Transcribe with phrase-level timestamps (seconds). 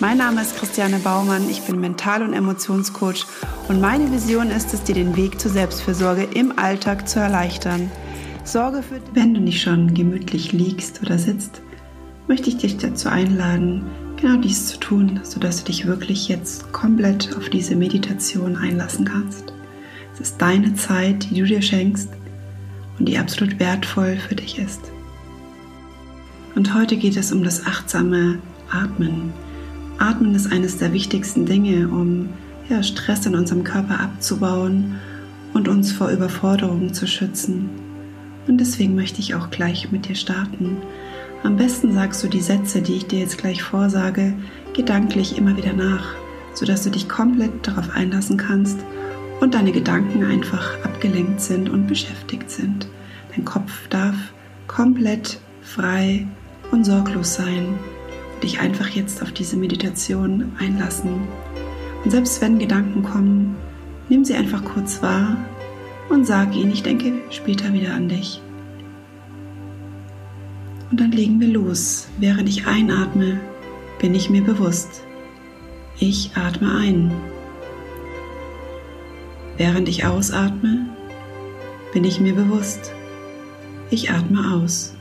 [0.00, 3.26] Mein Name ist Christiane Baumann, ich bin Mental- und Emotionscoach
[3.68, 7.90] und meine Vision ist es, dir den Weg zur Selbstfürsorge im Alltag zu erleichtern.
[8.42, 8.98] Sorge für.
[9.12, 11.60] Wenn du nicht schon gemütlich liegst oder sitzt,
[12.28, 13.84] möchte ich dich dazu einladen,
[14.18, 19.52] genau dies zu tun, sodass du dich wirklich jetzt komplett auf diese Meditation einlassen kannst.
[20.14, 22.08] Es ist deine Zeit, die du dir schenkst
[22.98, 24.80] und die absolut wertvoll für dich ist.
[26.54, 28.38] Und heute geht es um das achtsame
[28.70, 29.34] Atmen.
[30.00, 32.30] Atmen ist eines der wichtigsten Dinge, um
[32.70, 34.98] ja, Stress in unserem Körper abzubauen
[35.52, 37.68] und uns vor Überforderungen zu schützen.
[38.48, 40.78] Und deswegen möchte ich auch gleich mit dir starten.
[41.42, 44.32] Am besten sagst du die Sätze, die ich dir jetzt gleich vorsage,
[44.74, 46.14] gedanklich immer wieder nach,
[46.54, 48.78] sodass du dich komplett darauf einlassen kannst
[49.40, 52.88] und deine Gedanken einfach abgelenkt sind und beschäftigt sind.
[53.36, 54.16] Dein Kopf darf
[54.66, 56.26] komplett frei
[56.70, 57.78] und sorglos sein
[58.40, 61.22] dich einfach jetzt auf diese Meditation einlassen.
[62.04, 63.56] Und selbst wenn Gedanken kommen,
[64.08, 65.36] nimm sie einfach kurz wahr
[66.08, 68.40] und sag ihnen, ich denke später wieder an dich.
[70.90, 72.08] Und dann legen wir los.
[72.18, 73.38] Während ich einatme,
[74.00, 75.02] bin ich mir bewusst.
[75.98, 77.12] Ich atme ein.
[79.56, 80.86] Während ich ausatme,
[81.92, 82.92] bin ich mir bewusst.
[83.90, 84.94] Ich atme aus.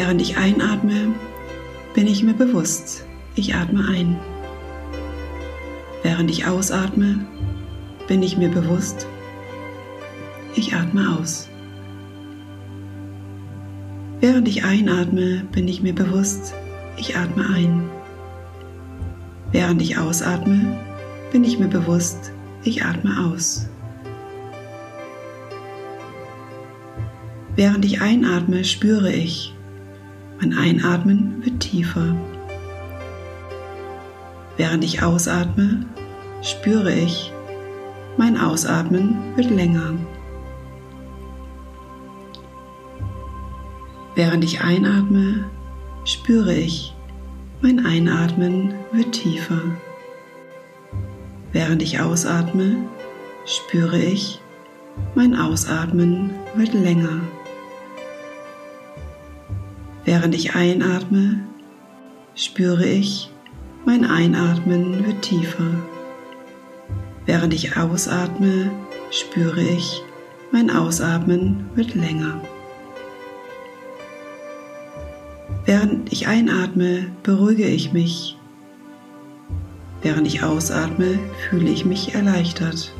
[0.00, 1.12] Während ich einatme,
[1.92, 3.04] bin ich mir bewusst,
[3.34, 4.16] ich atme ein.
[6.04, 7.26] Während ich ausatme,
[8.06, 9.08] bin ich mir bewusst,
[10.54, 11.48] ich atme aus.
[14.20, 16.54] Während ich einatme, bin ich mir bewusst,
[16.96, 17.90] ich atme ein.
[19.50, 20.78] Während ich ausatme,
[21.32, 22.30] bin ich mir bewusst,
[22.62, 23.68] ich atme aus.
[27.56, 29.57] Während ich einatme, spüre ich,
[30.40, 32.14] mein Einatmen wird tiefer.
[34.56, 35.86] Während ich ausatme,
[36.42, 37.32] spüre ich,
[38.16, 39.94] mein Ausatmen wird länger.
[44.14, 45.44] Während ich einatme,
[46.04, 46.94] spüre ich,
[47.60, 49.60] mein Einatmen wird tiefer.
[51.52, 52.76] Während ich ausatme,
[53.44, 54.40] spüre ich,
[55.14, 57.20] mein Ausatmen wird länger.
[60.08, 61.38] Während ich einatme,
[62.34, 63.30] spüre ich,
[63.84, 65.70] mein Einatmen wird tiefer.
[67.26, 68.70] Während ich ausatme,
[69.10, 70.02] spüre ich,
[70.50, 72.40] mein Ausatmen wird länger.
[75.66, 78.38] Während ich einatme, beruhige ich mich.
[80.00, 81.18] Während ich ausatme,
[81.50, 82.94] fühle ich mich erleichtert.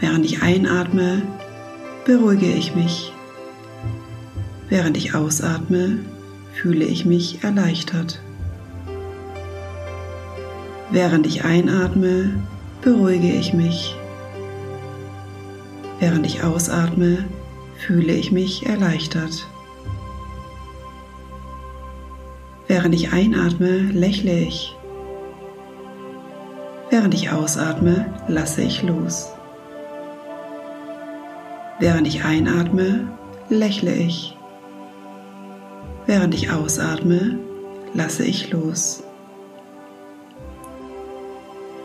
[0.00, 1.20] Während ich einatme,
[2.06, 3.12] beruhige ich mich.
[4.68, 5.98] Während ich ausatme,
[6.52, 8.20] fühle ich mich erleichtert.
[10.92, 12.30] Während ich einatme,
[12.80, 13.96] beruhige ich mich.
[15.98, 17.24] Während ich ausatme,
[17.84, 19.48] fühle ich mich erleichtert.
[22.68, 24.76] Während ich einatme, lächle ich.
[26.88, 29.35] Während ich ausatme, lasse ich los.
[31.78, 33.06] Während ich einatme,
[33.50, 34.34] lächle ich.
[36.06, 37.38] Während ich ausatme,
[37.92, 39.02] lasse ich los.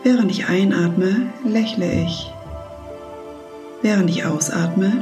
[0.02, 2.32] Während ich einatme, lächle ich.
[3.82, 4.92] Während ich ausatme,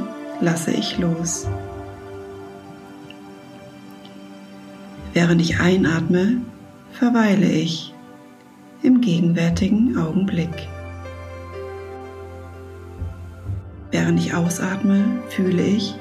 [0.41, 1.47] lasse ich los.
[5.13, 6.41] Während ich einatme,
[6.91, 7.93] verweile ich
[8.83, 10.67] im gegenwärtigen Augenblick.
[13.91, 15.95] Während ich ausatme, fühle ich,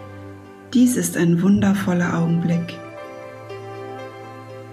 [0.72, 2.78] dies ist ein wundervoller Augenblick.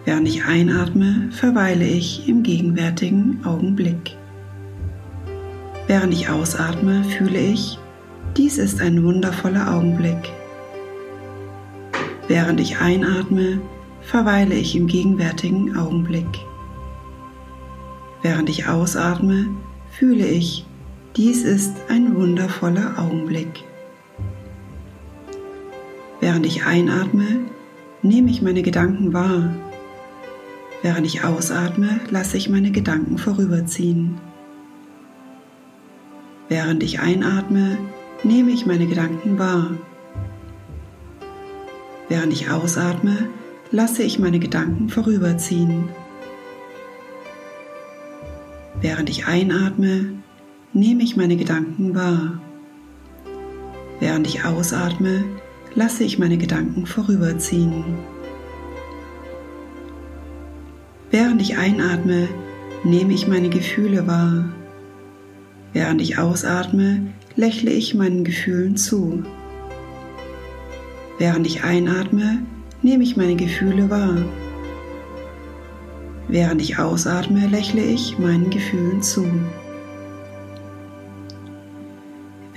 [0.05, 4.15] Während ich einatme, verweile ich im gegenwärtigen Augenblick.
[5.87, 7.79] Während ich ausatme, fühle ich,
[8.37, 10.31] dies ist ein wundervoller Augenblick.
[12.27, 13.59] Während ich einatme,
[14.01, 16.27] verweile ich im gegenwärtigen Augenblick.
[18.21, 19.47] Während ich ausatme,
[19.89, 20.66] fühle ich,
[21.17, 23.63] dies ist ein wundervoller Augenblick.
[26.21, 27.39] Während ich einatme,
[28.03, 29.55] nehme ich meine Gedanken wahr.
[30.83, 34.19] Während ich ausatme, lasse ich meine Gedanken vorüberziehen.
[36.49, 37.79] Während ich einatme,
[38.23, 39.71] nehme ich meine Gedanken wahr.
[42.09, 43.27] Während ich ausatme,
[43.71, 45.89] lasse ich meine Gedanken vorüberziehen.
[48.81, 50.17] Während ich einatme,
[50.77, 52.39] nehme ich meine Gedanken wahr.
[54.00, 55.25] Während ich ausatme,
[55.74, 57.83] lasse ich meine Gedanken vorüberziehen.
[61.09, 62.27] Während ich einatme,
[62.83, 64.50] nehme ich meine Gefühle wahr.
[65.74, 69.24] Während ich ausatme, lächle ich meinen Gefühlen zu.
[71.18, 72.44] Während ich einatme,
[72.83, 74.18] nehme ich meine Gefühle wahr.
[76.27, 79.25] Während ich ausatme, lächle ich meinen Gefühlen zu.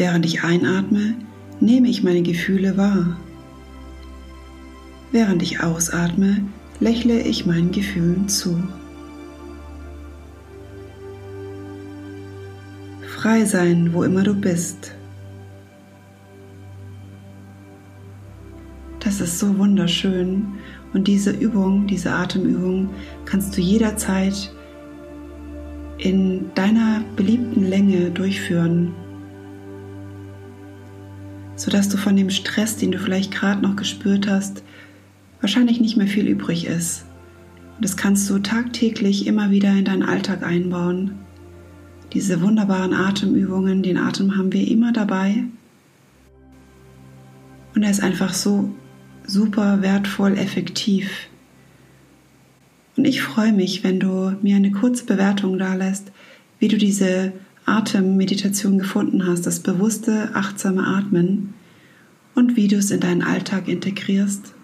[0.00, 1.14] Während ich einatme,
[1.60, 3.20] nehme ich meine Gefühle wahr.
[5.12, 6.38] Während ich ausatme,
[6.80, 8.62] lächle ich meinen Gefühlen zu.
[13.14, 14.94] Frei sein, wo immer du bist.
[19.00, 20.46] Das ist so wunderschön
[20.94, 22.88] und diese Übung, diese Atemübung
[23.26, 24.50] kannst du jederzeit
[25.98, 28.94] in deiner beliebten Länge durchführen,
[31.60, 34.62] sodass du von dem Stress, den du vielleicht gerade noch gespürt hast,
[35.40, 37.04] wahrscheinlich nicht mehr viel übrig ist.
[37.76, 41.12] Und das kannst du tagtäglich immer wieder in deinen Alltag einbauen
[42.12, 45.44] diese wunderbaren Atemübungen, den Atem haben wir immer dabei.
[47.74, 48.70] Und er ist einfach so
[49.24, 51.28] super wertvoll, effektiv.
[52.96, 56.10] Und ich freue mich, wenn du mir eine kurze Bewertung da lässt,
[56.58, 57.32] wie du diese
[57.70, 61.54] Atemmeditation gefunden hast, das bewusste, achtsame Atmen
[62.34, 64.54] und wie du es in deinen Alltag integrierst.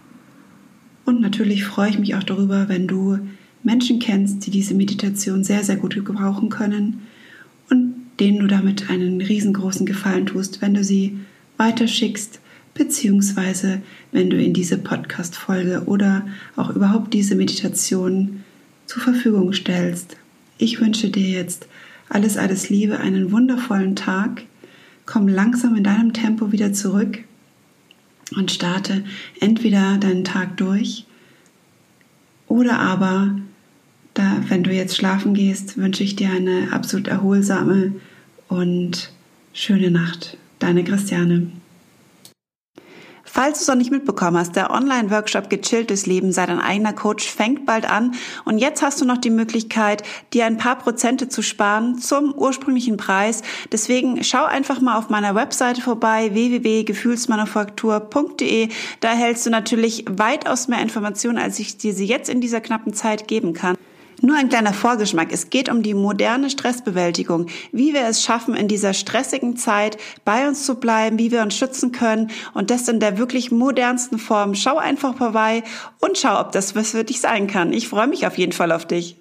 [1.05, 3.19] Und natürlich freue ich mich auch darüber, wenn du
[3.63, 7.03] Menschen kennst, die diese Meditation sehr, sehr gut gebrauchen können
[8.21, 11.19] denen du damit einen riesengroßen Gefallen tust, wenn du sie
[11.57, 12.41] weiterschickst,
[12.75, 13.83] beziehungsweise
[14.13, 16.27] wenn du in diese Podcast-Folge oder
[16.57, 18.45] auch überhaupt diese Meditation
[18.87, 20.17] zur Verfügung stellst.
[20.59, 21.67] Ich wünsche dir jetzt
[22.09, 24.45] alles, alles Liebe, einen wundervollen Tag.
[25.05, 27.19] Komm langsam in deinem Tempo wieder zurück
[28.37, 29.05] und starte
[29.41, 31.07] entweder deinen Tag durch
[32.49, 33.37] oder aber
[34.15, 37.93] da, wenn du jetzt schlafen gehst, wünsche ich dir eine absolut erholsame
[38.49, 39.13] und
[39.53, 40.39] schöne Nacht.
[40.59, 41.51] Deine Christiane.
[43.37, 47.31] Falls du es noch nicht mitbekommen hast, der Online-Workshop Gechilltes Leben sei dein eigener Coach
[47.31, 48.15] fängt bald an
[48.47, 50.03] und jetzt hast du noch die Möglichkeit,
[50.33, 53.43] dir ein paar Prozente zu sparen zum ursprünglichen Preis.
[53.71, 58.71] Deswegen schau einfach mal auf meiner Webseite vorbei, www.gefühlsmanufaktur.de.
[59.01, 62.95] Da erhältst du natürlich weitaus mehr Informationen, als ich dir sie jetzt in dieser knappen
[62.95, 63.77] Zeit geben kann.
[64.23, 65.29] Nur ein kleiner Vorgeschmack.
[65.31, 70.49] Es geht um die moderne Stressbewältigung, wie wir es schaffen, in dieser stressigen Zeit bei
[70.49, 74.55] uns zu bleiben, wie wir uns schützen können und das in der wirklich modernsten Form.
[74.55, 75.63] Schau einfach vorbei
[76.01, 77.73] und schau, ob das was für dich sein kann.
[77.73, 79.17] Ich freue mich auf jeden Fall auf dich.